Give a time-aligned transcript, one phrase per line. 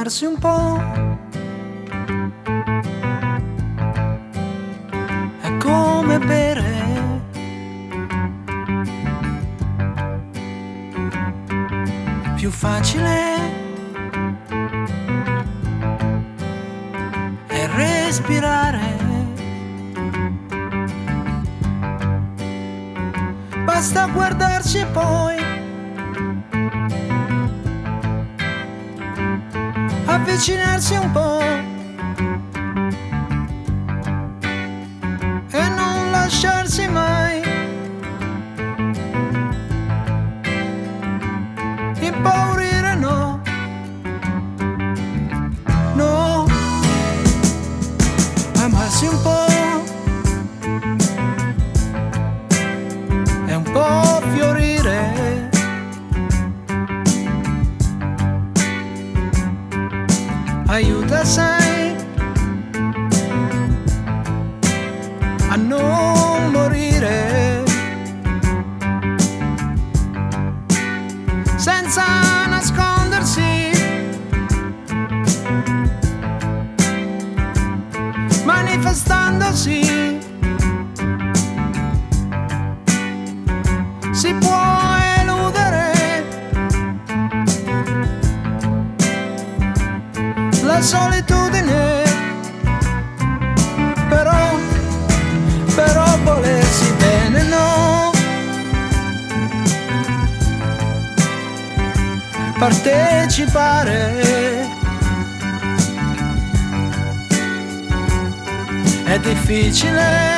[0.00, 1.09] calmarse un po'
[30.90, 31.29] się,
[109.70, 110.36] difficile,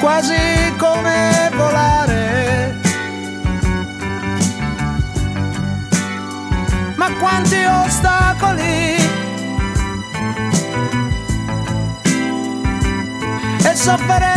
[0.00, 2.78] quasi come volare.
[6.96, 8.96] Ma quanti ostacoli!
[13.62, 14.33] E sofferenza